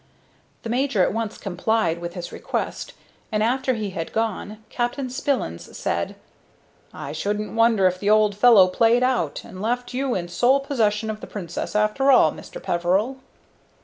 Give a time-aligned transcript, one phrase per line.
[0.63, 2.93] The major at once complied with this request,
[3.31, 6.15] and, after he had gone, Captain Spillins said:
[6.91, 11.11] "I shouldn't wonder if the old fellow played out and left you in sole possession
[11.11, 12.59] of the Princess, after all, Mr.
[12.59, 13.19] Peveril."